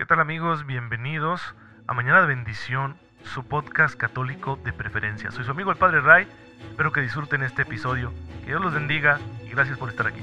[0.00, 0.64] ¿Qué tal amigos?
[0.64, 1.42] Bienvenidos
[1.86, 5.30] a Mañana de Bendición, su podcast católico de preferencia.
[5.30, 6.26] Soy su amigo el Padre Ray,
[6.70, 8.10] espero que disfruten este episodio,
[8.40, 10.22] que Dios los bendiga y gracias por estar aquí.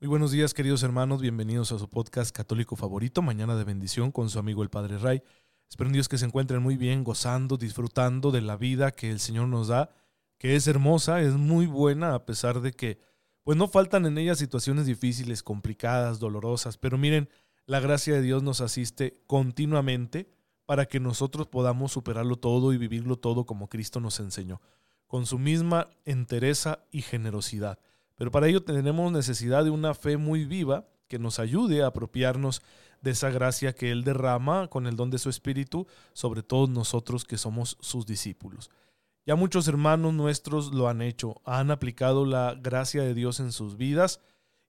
[0.00, 4.30] Muy buenos días queridos hermanos, bienvenidos a su podcast católico favorito, Mañana de Bendición con
[4.30, 5.22] su amigo el Padre Ray.
[5.68, 9.20] Espero en Dios que se encuentren muy bien, gozando, disfrutando de la vida que el
[9.20, 9.90] Señor nos da
[10.38, 12.98] que es hermosa, es muy buena, a pesar de que,
[13.42, 17.28] pues no faltan en ella situaciones difíciles, complicadas, dolorosas, pero miren,
[17.66, 20.30] la gracia de Dios nos asiste continuamente
[20.66, 24.60] para que nosotros podamos superarlo todo y vivirlo todo como Cristo nos enseñó,
[25.06, 27.78] con su misma entereza y generosidad.
[28.16, 32.62] Pero para ello tenemos necesidad de una fe muy viva que nos ayude a apropiarnos
[33.02, 37.24] de esa gracia que Él derrama con el don de su Espíritu sobre todos nosotros
[37.24, 38.70] que somos sus discípulos.
[39.26, 43.76] Ya muchos hermanos nuestros lo han hecho, han aplicado la gracia de Dios en sus
[43.76, 44.20] vidas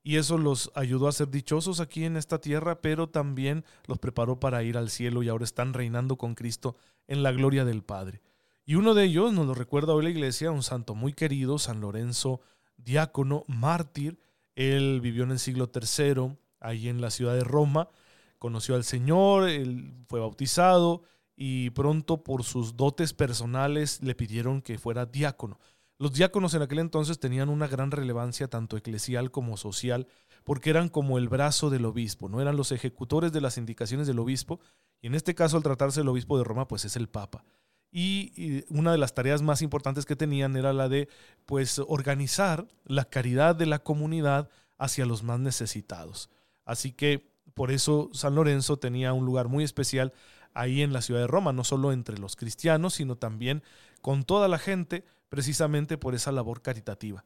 [0.02, 4.40] y eso los ayudó a ser dichosos aquí en esta tierra, pero también los preparó
[4.40, 8.22] para ir al cielo y ahora están reinando con Cristo en la gloria del Padre.
[8.66, 11.82] Y uno de ellos nos lo recuerda hoy la iglesia, un santo muy querido, San
[11.82, 12.40] Lorenzo,
[12.78, 14.20] diácono, mártir.
[14.56, 17.90] Él vivió en el siglo III, ahí en la ciudad de Roma,
[18.38, 21.02] conoció al Señor, él fue bautizado,
[21.36, 25.60] y pronto por sus dotes personales le pidieron que fuera diácono.
[25.98, 30.08] Los diáconos en aquel entonces tenían una gran relevancia tanto eclesial como social,
[30.44, 34.20] porque eran como el brazo del obispo, no eran los ejecutores de las indicaciones del
[34.20, 34.60] obispo,
[35.02, 37.44] y en este caso al tratarse del obispo de Roma, pues es el papa.
[37.92, 41.08] Y, una de las tareas más importantes que tenían era la de
[41.46, 46.30] pues organizar la caridad de la comunidad hacia los más necesitados.
[46.66, 50.12] Así que por eso San Lorenzo tenía un lugar muy especial
[50.56, 53.62] ahí en la ciudad de Roma, no solo entre los cristianos, sino también
[54.02, 57.26] con toda la gente, precisamente por esa labor caritativa.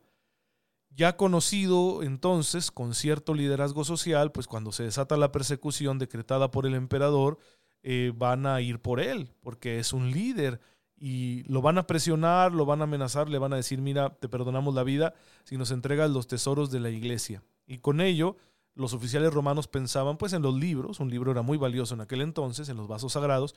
[0.89, 6.66] Ya conocido entonces con cierto liderazgo social, pues cuando se desata la persecución decretada por
[6.66, 7.38] el emperador,
[7.84, 10.59] eh, van a ir por él, porque es un líder
[10.97, 14.28] y lo van a presionar, lo van a amenazar, le van a decir, mira, te
[14.28, 15.13] perdonamos la vida
[15.45, 17.44] si nos entregas los tesoros de la iglesia.
[17.66, 18.35] Y con ello,
[18.79, 22.22] los oficiales romanos pensaban pues en los libros, un libro era muy valioso en aquel
[22.22, 23.53] entonces, en los vasos sagrados.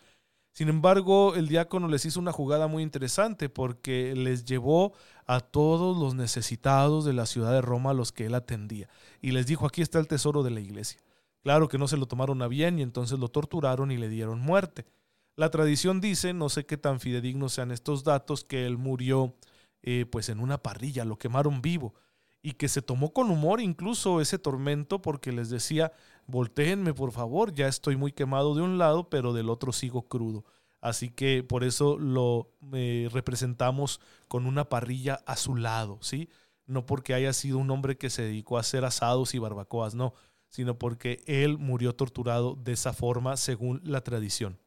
[0.53, 4.93] Sin embargo, el diácono les hizo una jugada muy interesante porque les llevó
[5.27, 8.89] a todos los necesitados de la ciudad de Roma a los que él atendía
[9.21, 11.01] y les dijo, aquí está el tesoro de la iglesia.
[11.45, 14.41] Claro que no se lo tomaron a bien y entonces lo torturaron y le dieron
[14.41, 14.87] muerte.
[15.37, 19.37] La tradición dice, no sé qué tan fidedignos sean estos datos, que él murió
[19.83, 21.95] eh, pues en una parrilla, lo quemaron vivo
[22.43, 25.93] y que se tomó con humor incluso ese tormento porque les decía,
[26.27, 30.45] volteenme por favor, ya estoy muy quemado de un lado, pero del otro sigo crudo.
[30.81, 36.29] Así que por eso lo eh, representamos con una parrilla a su lado, ¿sí?
[36.67, 40.15] No porque haya sido un hombre que se dedicó a hacer asados y barbacoas, no,
[40.49, 44.59] sino porque él murió torturado de esa forma según la tradición.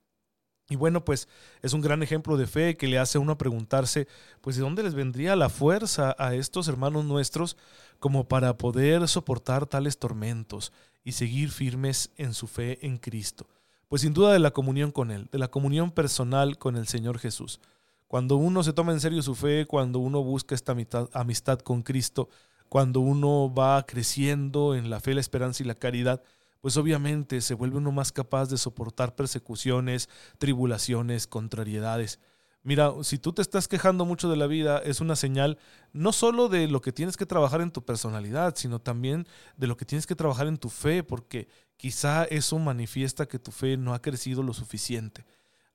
[0.69, 1.27] Y bueno, pues
[1.61, 4.07] es un gran ejemplo de fe que le hace a uno preguntarse,
[4.41, 7.55] pues de dónde les vendría la fuerza a estos hermanos nuestros
[7.99, 13.47] como para poder soportar tales tormentos y seguir firmes en su fe en Cristo.
[13.87, 17.19] Pues sin duda de la comunión con Él, de la comunión personal con el Señor
[17.19, 17.59] Jesús.
[18.07, 20.75] Cuando uno se toma en serio su fe, cuando uno busca esta
[21.13, 22.29] amistad con Cristo,
[22.69, 26.23] cuando uno va creciendo en la fe, la esperanza y la caridad,
[26.65, 30.09] pues obviamente se vuelve uno más capaz de soportar persecuciones,
[30.39, 32.19] tribulaciones, contrariedades.
[32.63, 35.59] Mira, si tú te estás quejando mucho de la vida, es una señal
[35.93, 39.27] no solo de lo que tienes que trabajar en tu personalidad, sino también
[39.57, 43.51] de lo que tienes que trabajar en tu fe, porque quizá eso manifiesta que tu
[43.51, 45.23] fe no ha crecido lo suficiente.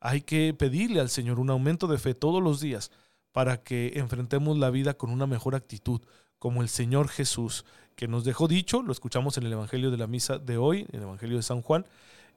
[0.01, 2.91] Hay que pedirle al Señor un aumento de fe todos los días
[3.31, 6.01] para que enfrentemos la vida con una mejor actitud,
[6.41, 7.65] como el Señor Jesús,
[8.01, 10.97] que nos dejó dicho, lo escuchamos en el Evangelio de la Misa de hoy, en
[10.97, 11.85] el Evangelio de San Juan,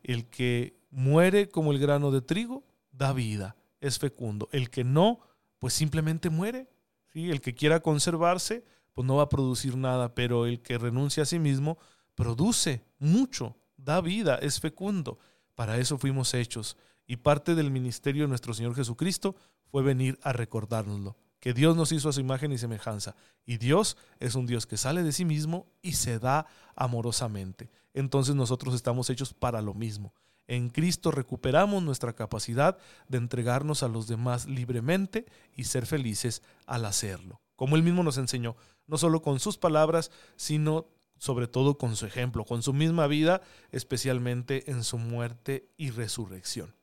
[0.03, 4.49] el que muere como el grano de trigo, da vida, es fecundo.
[4.51, 5.21] El que no,
[5.59, 6.67] pues simplemente muere.
[7.13, 7.31] ¿sí?
[7.31, 11.25] El que quiera conservarse, pues no va a producir nada, pero el que renuncia a
[11.25, 11.77] sí mismo,
[12.13, 15.17] produce mucho, da vida, es fecundo.
[15.55, 16.75] Para eso fuimos hechos.
[17.07, 19.37] Y parte del ministerio de nuestro Señor Jesucristo
[19.71, 23.17] fue venir a recordárnoslo que Dios nos hizo a su imagen y semejanza.
[23.45, 27.69] Y Dios es un Dios que sale de sí mismo y se da amorosamente.
[27.93, 30.13] Entonces nosotros estamos hechos para lo mismo.
[30.47, 32.77] En Cristo recuperamos nuestra capacidad
[33.09, 37.41] de entregarnos a los demás libremente y ser felices al hacerlo.
[37.57, 38.55] Como Él mismo nos enseñó,
[38.87, 40.87] no solo con sus palabras, sino
[41.17, 43.41] sobre todo con su ejemplo, con su misma vida,
[43.73, 46.73] especialmente en su muerte y resurrección.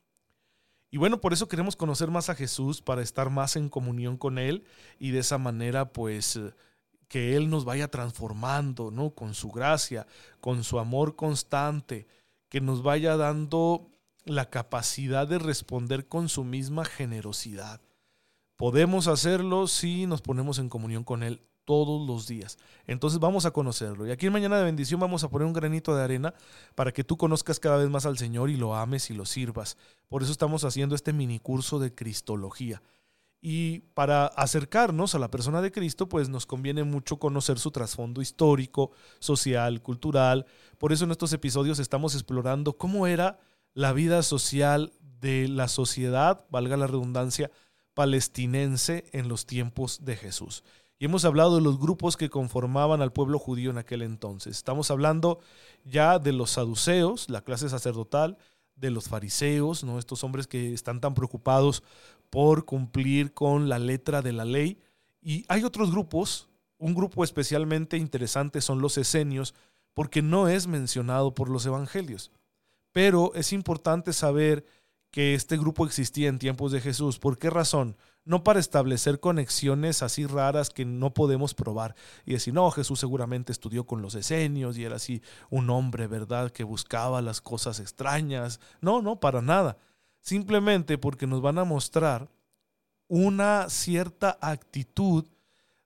[0.90, 4.38] Y bueno, por eso queremos conocer más a Jesús, para estar más en comunión con
[4.38, 4.64] Él
[4.98, 6.38] y de esa manera pues
[7.08, 9.10] que Él nos vaya transformando, ¿no?
[9.10, 10.06] Con su gracia,
[10.40, 12.06] con su amor constante,
[12.48, 13.90] que nos vaya dando
[14.24, 17.80] la capacidad de responder con su misma generosidad.
[18.56, 22.58] Podemos hacerlo si nos ponemos en comunión con Él todos los días.
[22.86, 24.06] Entonces vamos a conocerlo.
[24.06, 26.34] Y aquí en Mañana de Bendición vamos a poner un granito de arena
[26.74, 29.76] para que tú conozcas cada vez más al Señor y lo ames y lo sirvas.
[30.08, 32.82] Por eso estamos haciendo este mini curso de Cristología.
[33.42, 38.20] Y para acercarnos a la persona de Cristo, pues nos conviene mucho conocer su trasfondo
[38.20, 40.44] histórico, social, cultural.
[40.78, 43.38] Por eso en estos episodios estamos explorando cómo era
[43.72, 47.50] la vida social de la sociedad, valga la redundancia,
[47.94, 50.62] palestinense en los tiempos de Jesús.
[51.00, 54.58] Y hemos hablado de los grupos que conformaban al pueblo judío en aquel entonces.
[54.58, 55.40] Estamos hablando
[55.82, 58.36] ya de los saduceos, la clase sacerdotal,
[58.76, 59.98] de los fariseos, ¿no?
[59.98, 61.82] estos hombres que están tan preocupados
[62.28, 64.78] por cumplir con la letra de la ley.
[65.22, 69.54] Y hay otros grupos, un grupo especialmente interesante son los esenios,
[69.94, 72.30] porque no es mencionado por los evangelios.
[72.92, 74.66] Pero es importante saber
[75.10, 77.18] que este grupo existía en tiempos de Jesús.
[77.18, 77.96] ¿Por qué razón?
[78.30, 83.50] No para establecer conexiones así raras que no podemos probar y decir, no, Jesús seguramente
[83.50, 88.60] estudió con los esenios y era así un hombre, ¿verdad?, que buscaba las cosas extrañas.
[88.80, 89.78] No, no, para nada.
[90.20, 92.30] Simplemente porque nos van a mostrar
[93.08, 95.26] una cierta actitud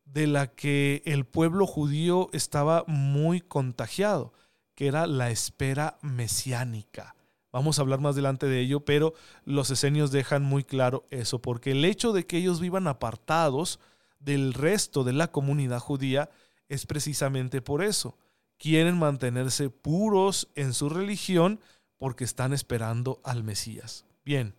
[0.04, 4.34] de la que el pueblo judío estaba muy contagiado,
[4.74, 7.16] que era la espera mesiánica.
[7.54, 9.14] Vamos a hablar más adelante de ello, pero
[9.44, 13.78] los esenios dejan muy claro eso, porque el hecho de que ellos vivan apartados
[14.18, 16.30] del resto de la comunidad judía
[16.68, 18.18] es precisamente por eso.
[18.58, 21.60] Quieren mantenerse puros en su religión
[21.96, 24.04] porque están esperando al Mesías.
[24.24, 24.56] Bien,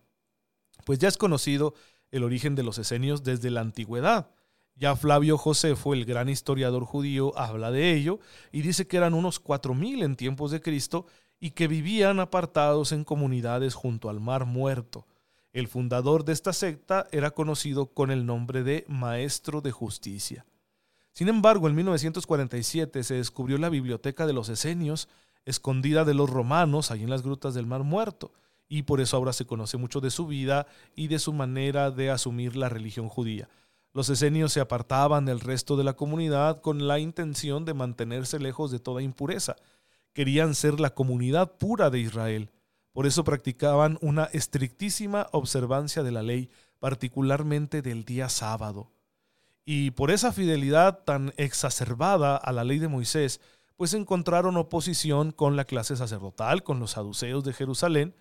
[0.86, 1.74] pues ya es conocido
[2.10, 4.30] el origen de los esenios desde la antigüedad.
[4.74, 8.20] Ya Flavio Josefo, el gran historiador judío, habla de ello
[8.52, 11.04] y dice que eran unos 4.000 en tiempos de Cristo
[11.40, 15.06] y que vivían apartados en comunidades junto al mar muerto.
[15.52, 20.44] El fundador de esta secta era conocido con el nombre de Maestro de Justicia.
[21.12, 25.08] Sin embargo, en 1947 se descubrió la biblioteca de los esenios,
[25.46, 28.32] escondida de los romanos, ahí en las grutas del Mar Muerto,
[28.68, 32.10] y por eso ahora se conoce mucho de su vida y de su manera de
[32.10, 33.48] asumir la religión judía.
[33.94, 38.70] Los esenios se apartaban del resto de la comunidad con la intención de mantenerse lejos
[38.70, 39.56] de toda impureza,
[40.16, 42.50] querían ser la comunidad pura de Israel.
[42.94, 46.48] Por eso practicaban una estrictísima observancia de la ley,
[46.78, 48.90] particularmente del día sábado.
[49.66, 53.42] Y por esa fidelidad tan exacerbada a la ley de Moisés,
[53.76, 58.14] pues encontraron oposición con la clase sacerdotal, con los saduceos de Jerusalén,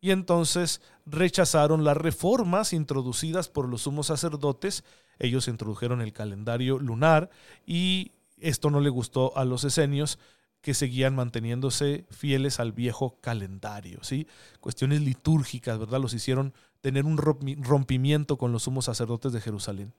[0.00, 4.84] y entonces rechazaron las reformas introducidas por los sumos sacerdotes.
[5.18, 7.28] Ellos introdujeron el calendario lunar
[7.66, 10.18] y esto no le gustó a los esenios
[10.62, 14.28] que seguían manteniéndose fieles al viejo calendario, ¿sí?
[14.60, 16.00] Cuestiones litúrgicas, ¿verdad?
[16.00, 19.92] Los hicieron tener un rompimiento con los sumos sacerdotes de Jerusalén.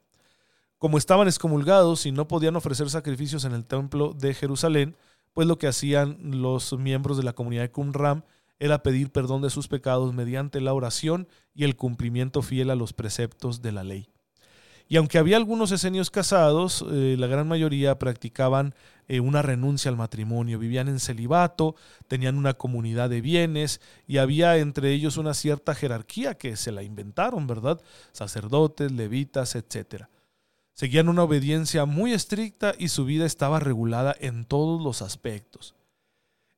[0.79, 4.95] Como estaban excomulgados y no podían ofrecer sacrificios en el templo de Jerusalén,
[5.33, 8.25] pues lo que hacían los miembros de la comunidad de Qumran
[8.59, 12.93] era pedir perdón de sus pecados mediante la oración y el cumplimiento fiel a los
[12.93, 14.09] preceptos de la ley.
[14.87, 18.75] Y aunque había algunos esenios casados, eh, la gran mayoría practicaban
[19.07, 21.75] eh, una renuncia al matrimonio, vivían en celibato,
[22.07, 26.83] tenían una comunidad de bienes y había entre ellos una cierta jerarquía que se la
[26.83, 27.81] inventaron, ¿verdad?
[28.11, 30.05] Sacerdotes, levitas, etc.
[30.73, 35.75] Seguían una obediencia muy estricta y su vida estaba regulada en todos los aspectos.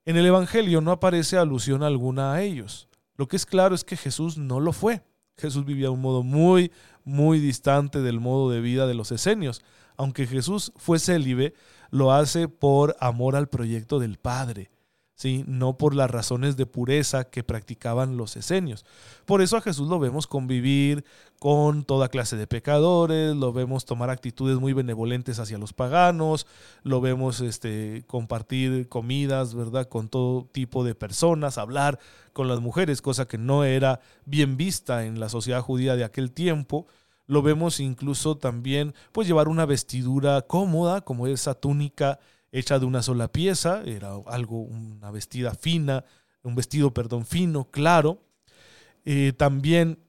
[0.05, 2.87] En el Evangelio no aparece alusión alguna a ellos.
[3.17, 5.01] Lo que es claro es que Jesús no lo fue.
[5.37, 6.71] Jesús vivía un modo muy,
[7.03, 9.61] muy distante del modo de vida de los esenios.
[9.97, 11.53] Aunque Jesús fue célibe,
[11.91, 14.71] lo hace por amor al proyecto del Padre,
[15.15, 15.43] ¿sí?
[15.47, 18.85] no por las razones de pureza que practicaban los esenios.
[19.25, 21.05] Por eso a Jesús lo vemos convivir
[21.39, 26.47] con toda clase de pecadores, lo vemos tomar actitudes muy benevolentes hacia los paganos,
[26.83, 29.87] lo vemos este, compartir comidas, ¿verdad?
[29.87, 31.99] Con todo tipo de personas, hablar
[32.33, 36.31] con las mujeres, cosa que no era bien vista en la sociedad judía de aquel
[36.31, 36.87] tiempo.
[37.27, 42.19] Lo vemos incluso también pues llevar una vestidura cómoda, como esa túnica
[42.51, 46.05] hecha de una sola pieza, era algo, una vestida fina,
[46.43, 48.21] un vestido, perdón, fino, claro.
[49.03, 49.99] Eh, también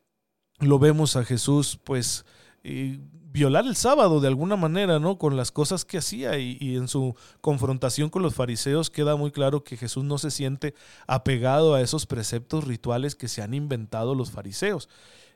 [0.59, 2.25] lo vemos a Jesús pues
[2.63, 3.01] eh,
[3.37, 5.19] violar el sábado de alguna manera, ¿no?
[5.19, 9.31] Con las cosas que hacía y, y, en su confrontación con los fariseos queda muy
[9.31, 10.75] claro que Jesús no se siente
[11.07, 14.89] apegado a esos preceptos rituales que se han inventado los fariseos.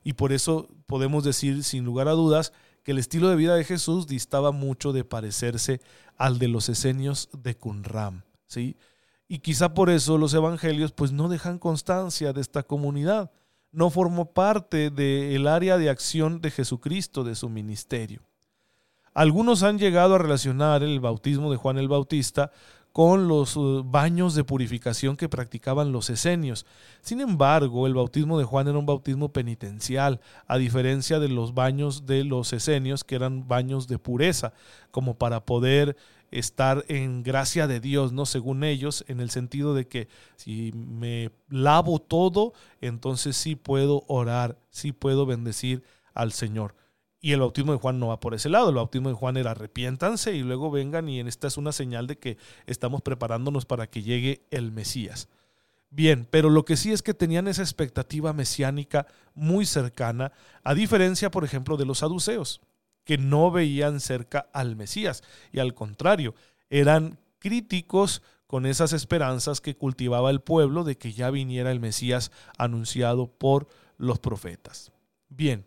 [0.02, 2.52] Y por eso podemos decir sin lugar a dudas
[2.82, 5.80] que el estilo de vida de Jesús distaba mucho de parecerse
[6.16, 8.76] al de los esenios de Qumran, ¿sí?
[9.28, 13.30] Y quizá por eso los evangelios pues no dejan constancia de esta comunidad
[13.72, 18.22] no formó parte del área de acción de Jesucristo, de su ministerio.
[19.12, 22.52] Algunos han llegado a relacionar el bautismo de Juan el Bautista
[22.92, 26.66] con los uh, baños de purificación que practicaban los esenios.
[27.02, 32.06] Sin embargo, el bautismo de Juan era un bautismo penitencial, a diferencia de los baños
[32.06, 34.52] de los esenios, que eran baños de pureza,
[34.90, 35.96] como para poder
[36.30, 38.26] estar en gracia de Dios, ¿no?
[38.26, 44.58] Según ellos, en el sentido de que si me lavo todo, entonces sí puedo orar,
[44.70, 45.82] sí puedo bendecir
[46.14, 46.74] al Señor.
[47.20, 48.70] Y el bautismo de Juan no va por ese lado.
[48.70, 52.18] El bautismo de Juan era arrepiéntanse y luego vengan y esta es una señal de
[52.18, 55.28] que estamos preparándonos para que llegue el Mesías.
[55.90, 61.30] Bien, pero lo que sí es que tenían esa expectativa mesiánica muy cercana, a diferencia,
[61.30, 62.60] por ejemplo, de los saduceos
[63.04, 65.22] que no veían cerca al Mesías
[65.52, 66.34] y al contrario,
[66.68, 72.30] eran críticos con esas esperanzas que cultivaba el pueblo de que ya viniera el Mesías
[72.56, 74.92] anunciado por los profetas.
[75.28, 75.66] Bien,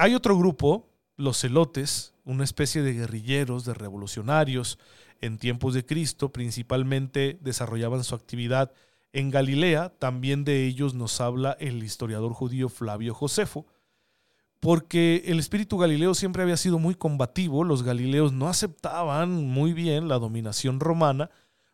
[0.00, 4.78] hay otro grupo, los celotes, una especie de guerrilleros, de revolucionarios.
[5.20, 8.72] En tiempos de Cristo, principalmente desarrollaban su actividad
[9.12, 13.66] en Galilea, también de ellos nos habla el historiador judío Flavio Josefo,
[14.58, 20.08] porque el espíritu galileo siempre había sido muy combativo, los galileos no aceptaban muy bien
[20.08, 21.30] la dominación romana,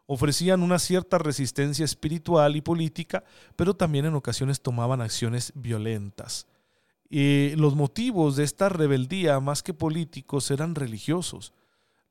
[0.07, 3.23] ofrecían una cierta resistencia espiritual y política,
[3.55, 6.49] pero también en ocasiones tomaban acciones violentas.
[7.09, 11.53] Y los motivos de esta rebeldía, más que políticos, eran religiosos.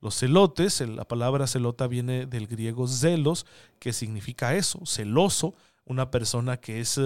[0.01, 3.45] Los celotes, la palabra celota viene del griego zelos,
[3.79, 6.99] que significa eso, celoso, una persona que es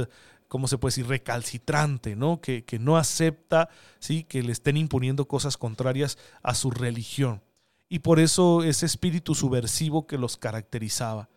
[0.50, 2.42] ¿cómo se puede decir?, recalcitrante, ¿no?
[2.42, 3.70] Que, que no acepta,
[4.00, 4.24] ¿sí?
[4.24, 7.42] Que le estén imponiendo cosas contrarias a su religión.
[7.88, 11.30] Y por eso ese espíritu subversivo que los caracterizaba.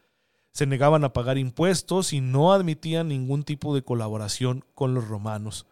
[0.52, 5.66] Se negaban a pagar impuestos y no admitían ningún tipo de colaboración con los romanos.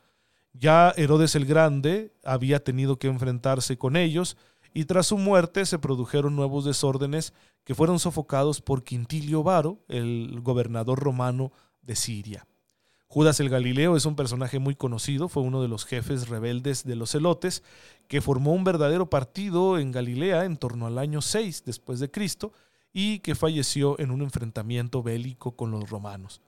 [0.53, 4.37] Ya Herodes el Grande había tenido que enfrentarse con ellos
[4.75, 7.33] y tras su muerte se produjeron nuevos desórdenes
[7.65, 11.53] que fueron sofocados por Quintilio Varo, el gobernador romano
[11.83, 12.47] de Siria.
[13.07, 16.95] Judas el Galileo es un personaje muy conocido, fue uno de los jefes rebeldes de
[16.95, 17.65] los celotes,
[18.07, 22.53] que formó un verdadero partido en Galilea en torno al año 6 después de Cristo
[22.93, 26.41] y que falleció en un enfrentamiento bélico con los romanos.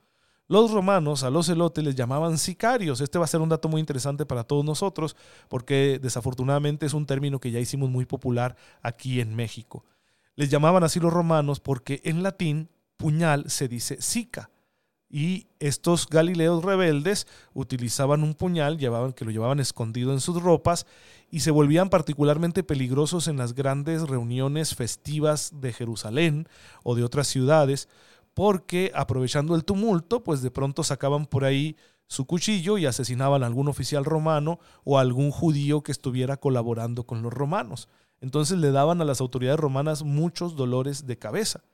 [0.52, 3.00] Los romanos a los celotes les llamaban sicarios.
[3.00, 5.16] Este va a ser un dato muy interesante para todos nosotros
[5.49, 9.87] porque desafortunadamente es un término que ya hicimos muy popular aquí en México.
[10.37, 12.68] Les llamaban así los romanos porque en latín
[12.99, 14.50] puñal se dice sica
[15.09, 20.87] y estos galileos rebeldes utilizaban un puñal, llevaban, que lo llevaban escondido en sus ropas
[21.30, 26.47] y se volvían particularmente peligrosos en las grandes reuniones festivas de Jerusalén
[26.82, 27.88] o de otras ciudades,
[28.34, 33.46] porque aprovechando el tumulto, pues de pronto sacaban por ahí su cuchillo y asesinaban a
[33.46, 37.88] algún oficial romano o a algún judío que estuviera colaborando con los romanos.
[38.20, 41.64] Entonces le daban a las autoridades romanas muchos dolores de cabeza.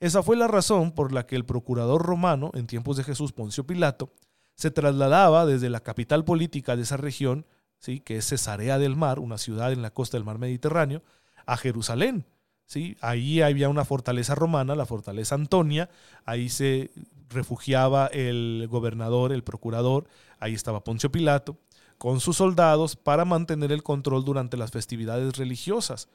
[0.00, 3.66] Esa fue la razón por la que el procurador romano, en tiempos de Jesús Poncio
[3.66, 4.12] Pilato,
[4.54, 7.46] se trasladaba desde la capital política de esa región,
[7.78, 8.00] ¿sí?
[8.00, 11.02] que es Cesarea del Mar, una ciudad en la costa del mar Mediterráneo,
[11.46, 12.26] a Jerusalén.
[12.66, 12.96] ¿Sí?
[13.00, 15.90] Ahí había una fortaleza romana, la fortaleza Antonia,
[16.24, 16.90] ahí se
[17.28, 20.06] refugiaba el gobernador, el procurador,
[20.38, 21.56] ahí estaba Poncio Pilato,
[21.98, 26.08] con sus soldados para mantener el control durante las festividades religiosas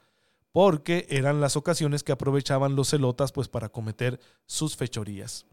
[0.52, 5.46] porque eran las ocasiones que aprovechaban los celotas pues para cometer sus fechorías.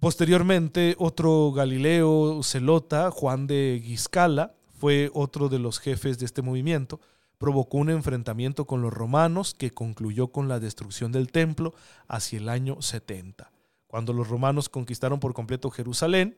[0.00, 7.00] Posteriormente, otro Galileo celota, Juan de Giscala, fue otro de los jefes de este movimiento,
[7.38, 11.74] provocó un enfrentamiento con los romanos que concluyó con la destrucción del templo
[12.08, 13.50] hacia el año 70.
[13.86, 16.36] Cuando los romanos conquistaron por completo Jerusalén,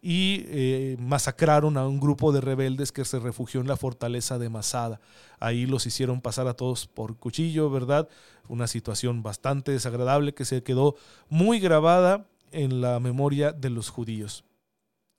[0.00, 4.48] y eh, masacraron a un grupo de rebeldes que se refugió en la fortaleza de
[4.48, 5.00] Masada.
[5.38, 8.08] Ahí los hicieron pasar a todos por cuchillo, ¿verdad?
[8.48, 10.96] Una situación bastante desagradable que se quedó
[11.28, 14.44] muy grabada en la memoria de los judíos.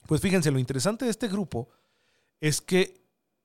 [0.05, 1.69] Pues fíjense, lo interesante de este grupo
[2.41, 3.02] es que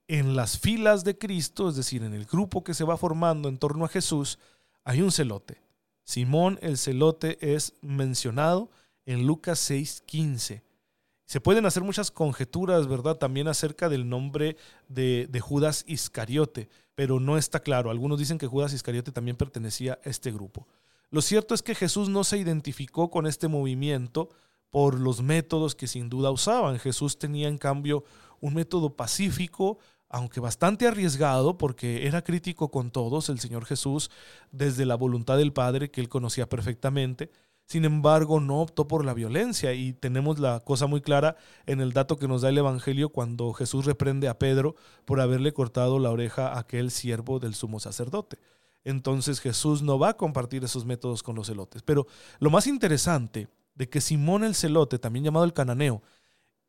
[0.09, 3.59] en las filas de Cristo, es decir, en el grupo que se va formando en
[3.59, 4.39] torno a Jesús,
[4.83, 5.61] hay un celote.
[6.03, 8.71] Simón el celote es mencionado
[9.05, 10.63] en Lucas 6:15
[11.27, 13.17] Se pueden hacer muchas conjeturas, ¿verdad?
[13.17, 14.57] También acerca del nombre
[14.89, 17.91] de, de, Judas Iscariote, pero no está claro.
[17.91, 20.67] Algunos dicen que Judas Iscariote también pertenecía a este grupo.
[21.11, 24.31] Lo cierto es que Jesús no se identificó con este movimiento
[24.71, 26.79] por los métodos que sin duda usaban.
[26.79, 28.05] Jesús tenía en cambio
[28.41, 34.11] un método pacífico, aunque bastante arriesgado, porque era crítico con todos, el Señor Jesús,
[34.51, 37.31] desde la voluntad del Padre que él conocía perfectamente.
[37.67, 41.37] Sin embargo, no optó por la violencia y tenemos la cosa muy clara
[41.67, 44.75] en el dato que nos da el Evangelio cuando Jesús reprende a Pedro
[45.05, 48.39] por haberle cortado la oreja a aquel siervo del sumo sacerdote.
[48.85, 51.83] Entonces Jesús no va a compartir esos métodos con los celotes.
[51.83, 52.07] Pero
[52.39, 56.03] lo más interesante de que Simón el celote, también llamado el cananeo,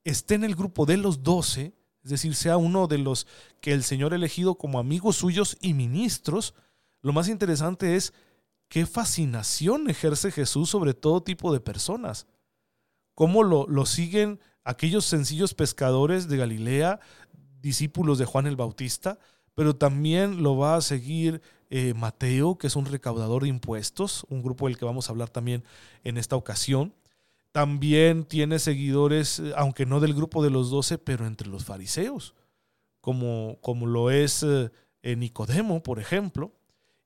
[0.03, 3.27] esté en el grupo de los doce, es decir, sea uno de los
[3.61, 6.53] que el Señor ha elegido como amigos suyos y ministros,
[7.01, 8.13] lo más interesante es
[8.67, 12.27] qué fascinación ejerce Jesús sobre todo tipo de personas.
[13.15, 16.99] Cómo lo, lo siguen aquellos sencillos pescadores de Galilea,
[17.61, 19.19] discípulos de Juan el Bautista,
[19.55, 24.41] pero también lo va a seguir eh, Mateo, que es un recaudador de impuestos, un
[24.41, 25.63] grupo del que vamos a hablar también
[26.03, 26.93] en esta ocasión.
[27.51, 32.35] También tiene seguidores, eh, aunque no del grupo de los doce, pero entre los fariseos,
[33.01, 34.69] como, como lo es eh,
[35.15, 36.53] Nicodemo, por ejemplo.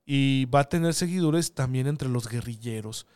[0.06, 3.06] Y va a tener seguidores también entre los guerrilleros,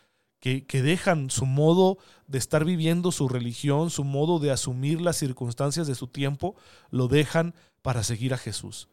[0.40, 5.16] que, que, dejan su modo de estar viviendo su religión, su modo de asumir las
[5.16, 6.54] circunstancias de su tiempo,
[6.90, 8.88] lo dejan para seguir a Jesús.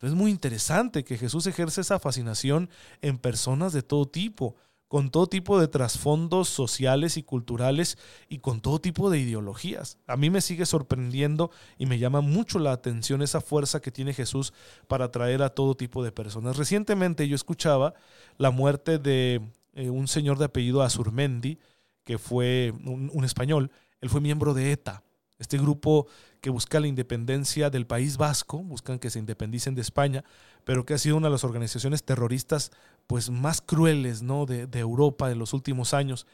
[0.00, 4.54] Es muy interesante que Jesús ejerce esa fascinación en personas de todo tipo,
[4.88, 9.98] con todo tipo de trasfondos sociales y culturales y con todo tipo de ideologías.
[10.06, 14.14] A mí me sigue sorprendiendo y me llama mucho la atención esa fuerza que tiene
[14.14, 14.54] Jesús
[14.86, 16.56] para atraer a todo tipo de personas.
[16.56, 17.94] Recientemente yo escuchaba
[18.38, 19.42] la muerte de
[19.74, 21.58] eh, un señor de apellido Azurmendi,
[22.04, 25.02] que fue un, un español, él fue miembro de ETA,
[25.38, 26.06] este grupo
[26.40, 30.24] que busca la independencia del País Vasco, buscan que se independicen de España,
[30.64, 32.70] pero que ha sido una de las organizaciones terroristas
[33.06, 34.46] pues, más crueles ¿no?
[34.46, 36.26] de, Europa en los últimos años.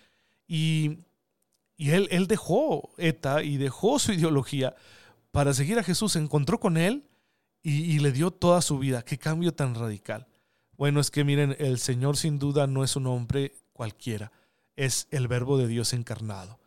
[0.46, 0.98] Y,
[1.78, 4.74] él, él dejó ETA y dejó su ideología
[5.32, 7.08] para seguir a Jesús, se encontró con él
[7.62, 9.02] y, y le dio toda su vida.
[9.02, 10.26] Qué cambio tan radical.
[10.76, 14.32] Bueno, es que miren, el Señor sin duda no es un hombre cualquiera,
[14.76, 16.58] es el verbo de Dios encarnado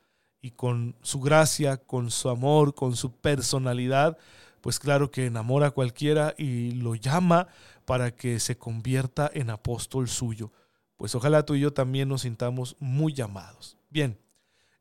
[0.48, 4.18] y con su gracia, con su amor, con su personalidad,
[4.62, 7.48] pues claro que enamora a cualquiera y lo llama
[7.84, 10.54] para que se convierta en apóstol suyo.
[10.96, 13.78] Pues ojalá tú y yo también nos sintamos muy llamados.
[13.90, 14.18] Bien,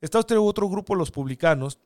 [0.01, 1.81] está otro, otro grupo, los publicanos,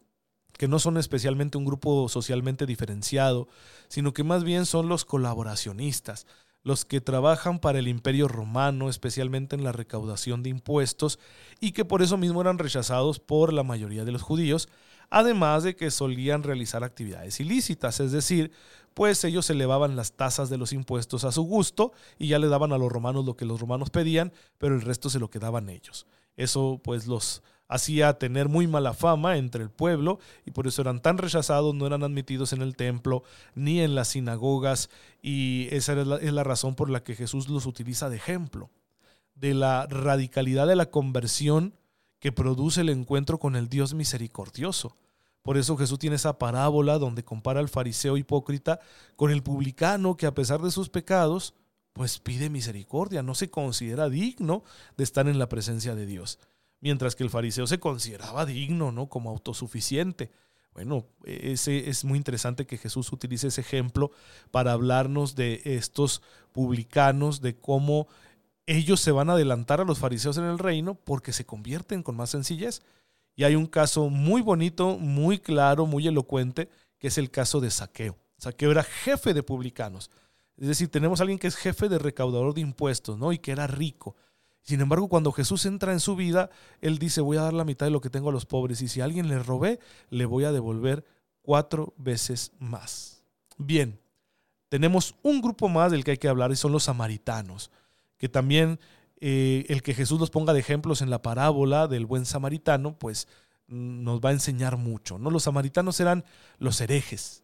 [0.58, 3.48] que no son especialmente un grupo socialmente diferenciado,
[3.88, 6.26] sino que más bien son los colaboracionistas
[6.62, 11.18] los que trabajan para el imperio romano, especialmente en la recaudación de impuestos,
[11.60, 14.68] y que por eso mismo eran rechazados por la mayoría de los judíos,
[15.08, 18.52] además de que solían realizar actividades ilícitas, es decir,
[18.94, 22.72] pues ellos elevaban las tasas de los impuestos a su gusto y ya le daban
[22.72, 26.06] a los romanos lo que los romanos pedían, pero el resto se lo quedaban ellos.
[26.36, 31.00] Eso pues los hacía tener muy mala fama entre el pueblo y por eso eran
[31.00, 33.22] tan rechazados, no eran admitidos en el templo
[33.54, 34.90] ni en las sinagogas
[35.22, 38.70] y esa es la, razón por la que Jesús los utiliza de ejemplo,
[39.36, 41.74] de la radicalidad de la conversión
[42.18, 44.96] que produce el encuentro con el Dios misericordioso.
[45.42, 48.80] Por eso Jesús tiene esa parábola donde compara al fariseo hipócrita
[49.14, 51.54] con el publicano que a pesar de sus pecados,
[51.92, 54.64] pues pide misericordia, no se considera digno
[54.96, 56.40] de estar en la presencia de Dios
[56.80, 59.08] mientras que el fariseo se consideraba digno, ¿no?
[59.08, 60.30] Como autosuficiente.
[60.72, 64.12] Bueno, ese es muy interesante que Jesús utilice ese ejemplo
[64.50, 68.06] para hablarnos de estos publicanos, de cómo
[68.66, 72.16] ellos se van a adelantar a los fariseos en el reino porque se convierten con
[72.16, 72.82] más sencillez.
[73.34, 77.70] Y hay un caso muy bonito, muy claro, muy elocuente, que es el caso de
[77.70, 78.16] Saqueo.
[78.38, 80.10] Saqueo era jefe de publicanos.
[80.56, 83.32] Es decir, tenemos a alguien que es jefe de recaudador de impuestos, ¿no?
[83.32, 84.14] Y que era rico.
[84.62, 87.86] Sin embargo, cuando Jesús entra en su vida, Él dice, voy a dar la mitad
[87.86, 90.52] de lo que tengo a los pobres y si alguien le robé, le voy a
[90.52, 91.04] devolver
[91.42, 93.24] cuatro veces más.
[93.56, 94.00] Bien,
[94.68, 97.70] tenemos un grupo más del que hay que hablar y son los samaritanos,
[98.18, 98.78] que también
[99.20, 103.28] eh, el que Jesús los ponga de ejemplos en la parábola del buen samaritano, pues
[103.66, 105.18] mm, nos va a enseñar mucho.
[105.18, 105.30] ¿no?
[105.30, 106.24] Los samaritanos eran
[106.58, 107.42] los herejes,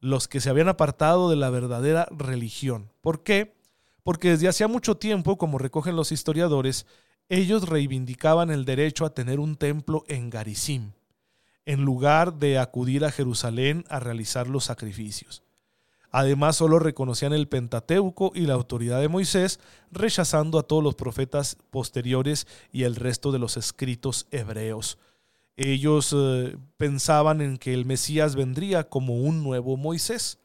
[0.00, 2.90] los que se habían apartado de la verdadera religión.
[3.00, 3.54] ¿Por qué?
[4.02, 6.86] Porque desde hacía mucho tiempo, como recogen los historiadores,
[7.28, 10.92] ellos reivindicaban el derecho a tener un templo en Garizim,
[11.64, 15.42] en lugar de acudir a Jerusalén a realizar los sacrificios.
[16.10, 19.60] Además, solo reconocían el Pentateuco y la autoridad de Moisés,
[19.90, 24.98] rechazando a todos los profetas posteriores y el resto de los escritos hebreos.
[25.56, 30.38] Ellos eh, pensaban en que el Mesías vendría como un nuevo Moisés.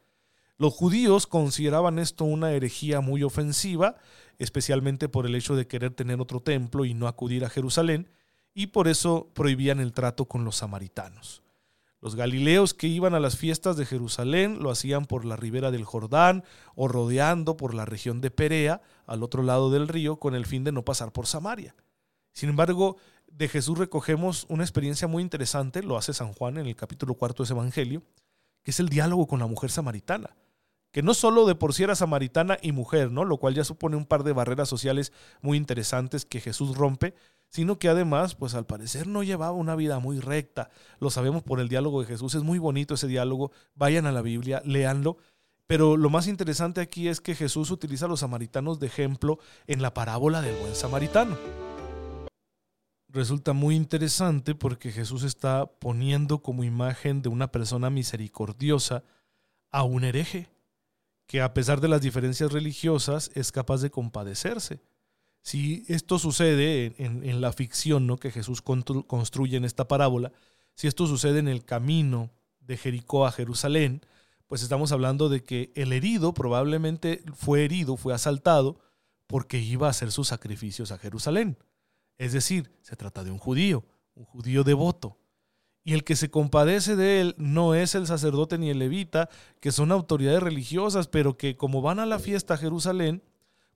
[0.59, 3.95] Los judíos consideraban esto una herejía muy ofensiva,
[4.39, 8.09] especialmente por el hecho de querer tener otro templo y no acudir a Jerusalén,
[8.55, 11.43] y por eso prohibían el trato con los samaritanos.
[12.01, 15.83] Los galileos que iban a las fiestas de Jerusalén lo hacían por la ribera del
[15.83, 16.43] Jordán
[16.73, 20.63] o rodeando por la región de Perea, al otro lado del río, con el fin
[20.63, 21.75] de no pasar por Samaria.
[22.33, 26.75] Sin embargo, de Jesús recogemos una experiencia muy interesante, lo hace San Juan en el
[26.75, 28.01] capítulo cuarto de ese Evangelio,
[28.63, 30.31] que es el diálogo con la mujer samaritana
[30.97, 33.23] que no solo de por sí era samaritana y mujer, ¿no?
[33.23, 37.13] Lo cual ya supone un par de barreras sociales muy interesantes que Jesús rompe,
[37.49, 40.71] sino que además, pues al parecer no llevaba una vida muy recta.
[40.99, 44.23] Lo sabemos por el diálogo de Jesús, es muy bonito ese diálogo, vayan a la
[44.23, 45.17] Biblia, léanlo.
[45.67, 49.83] Pero lo más interesante aquí es que Jesús utiliza a los samaritanos de ejemplo en
[49.83, 51.37] la parábola del buen samaritano.
[53.07, 59.03] Resulta muy interesante porque Jesús está poniendo como imagen de una persona misericordiosa
[59.69, 60.56] a un hereje
[61.27, 64.81] que a pesar de las diferencias religiosas es capaz de compadecerse.
[65.41, 68.17] Si esto sucede en, la ficción ¿no?
[68.17, 70.31] que Jesús construye en esta parábola,
[70.73, 74.01] si esto sucede en el camino de Jericó a Jerusalén,
[74.47, 78.79] pues estamos hablando de que el herido probablemente fue herido, fue asaltado,
[79.25, 81.57] porque iba a hacer sus sacrificios a Jerusalén.
[82.17, 83.85] Es decir, se trata de un judío,
[84.15, 85.17] un judío devoto,
[85.87, 89.29] y el que se compadece de él no es el sacerdote ni el levita,
[89.61, 93.23] que son autoridades religiosas, pero que como van a la fiesta a Jerusalén,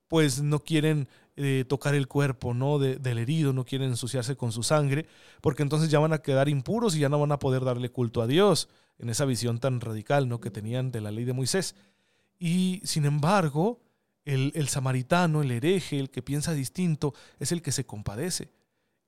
[0.08, 2.78] pues no quieren eh, tocar el cuerpo ¿no?
[2.78, 5.06] del herido, no quieren ensuciarse con su sangre,
[5.40, 8.20] porque entonces ya van a quedar impuros y ya no van a poder darle culto
[8.20, 10.38] a Dios, en esa visión tan radical ¿no?
[10.38, 11.76] que tenían de la ley de Moisés.
[12.38, 13.80] Y sin embargo,
[14.26, 18.50] el, el samaritano, el hereje, el que piensa distinto, es el que se compadece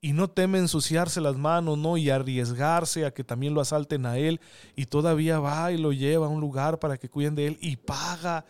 [0.05, 1.97] y no teme ensuciarse las manos, ¿no?
[1.97, 4.39] Y arriesgarse a que también lo asalten a él
[4.77, 7.77] y todavía va y lo lleva a un lugar para que cuiden de él y
[7.77, 8.45] paga.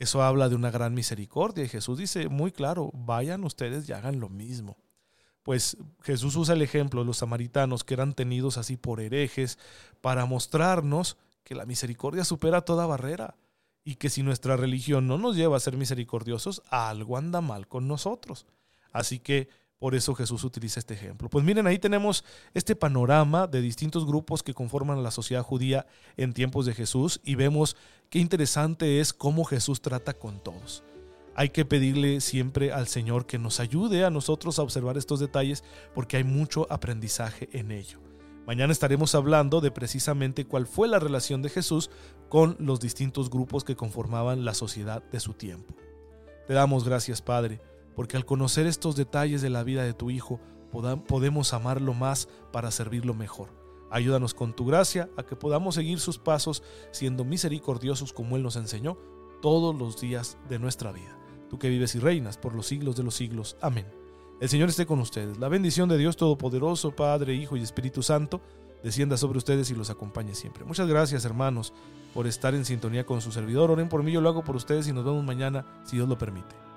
[0.00, 4.18] Eso habla de una gran misericordia y Jesús dice muy claro, vayan ustedes y hagan
[4.18, 4.76] lo mismo.
[5.44, 9.56] Pues Jesús usa el ejemplo de los samaritanos que eran tenidos así por herejes
[10.00, 13.36] para mostrarnos que la misericordia supera toda barrera
[13.84, 17.86] y que si nuestra religión no nos lleva a ser misericordiosos, algo anda mal con
[17.86, 18.46] nosotros.
[18.90, 21.28] Así que por eso Jesús utiliza este ejemplo.
[21.28, 25.86] Pues miren, ahí tenemos este panorama de distintos grupos que conforman la sociedad judía
[26.16, 27.76] en tiempos de Jesús y vemos
[28.10, 30.82] qué interesante es cómo Jesús trata con todos.
[31.36, 35.62] Hay que pedirle siempre al Señor que nos ayude a nosotros a observar estos detalles
[35.94, 38.00] porque hay mucho aprendizaje en ello.
[38.44, 41.90] Mañana estaremos hablando de precisamente cuál fue la relación de Jesús
[42.28, 45.76] con los distintos grupos que conformaban la sociedad de su tiempo.
[46.48, 47.60] Te damos gracias, Padre
[47.98, 50.38] porque al conocer estos detalles de la vida de tu Hijo,
[51.08, 53.48] podemos amarlo más para servirlo mejor.
[53.90, 58.54] Ayúdanos con tu gracia a que podamos seguir sus pasos siendo misericordiosos como Él nos
[58.54, 58.96] enseñó
[59.42, 61.18] todos los días de nuestra vida.
[61.50, 63.56] Tú que vives y reinas por los siglos de los siglos.
[63.60, 63.88] Amén.
[64.40, 65.36] El Señor esté con ustedes.
[65.38, 68.40] La bendición de Dios Todopoderoso, Padre, Hijo y Espíritu Santo,
[68.84, 70.64] descienda sobre ustedes y los acompañe siempre.
[70.64, 71.72] Muchas gracias, hermanos,
[72.14, 73.72] por estar en sintonía con su servidor.
[73.72, 76.16] Oren por mí, yo lo hago por ustedes y nos vemos mañana, si Dios lo
[76.16, 76.67] permite.